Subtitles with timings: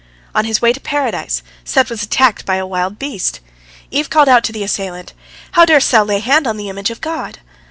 [0.33, 3.39] On his way to Paradise, Seth was attacked by a wild beast.
[3.91, 5.13] Eve called out to the assailant,
[5.51, 7.37] "How durst thou lay hand on the image of God?"